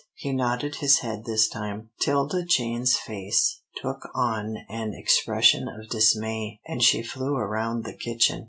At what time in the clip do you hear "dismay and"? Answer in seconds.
5.89-6.81